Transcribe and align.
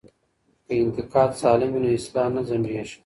که 0.65 0.73
انتقاد 0.83 1.31
سالم 1.41 1.71
وي 1.73 1.79
نو 1.83 1.89
اصلاح 1.97 2.27
نه 2.35 2.41
ځنډیږي. 2.47 2.97